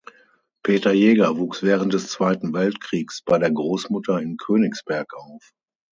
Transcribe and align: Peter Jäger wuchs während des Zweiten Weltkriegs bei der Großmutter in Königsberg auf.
Peter 0.63 0.93
Jäger 0.93 1.37
wuchs 1.37 1.61
während 1.61 1.93
des 1.93 2.07
Zweiten 2.07 2.53
Weltkriegs 2.55 3.21
bei 3.23 3.37
der 3.37 3.51
Großmutter 3.51 4.19
in 4.19 4.35
Königsberg 4.37 5.13
auf. 5.13 5.51